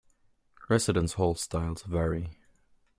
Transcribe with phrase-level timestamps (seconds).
[0.67, 2.31] Residence hall styles vary.